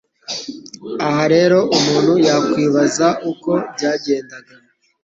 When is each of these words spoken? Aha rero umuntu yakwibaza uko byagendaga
Aha 1.07 1.23
rero 1.33 1.57
umuntu 1.77 2.13
yakwibaza 2.27 3.07
uko 3.31 3.51
byagendaga 3.73 4.53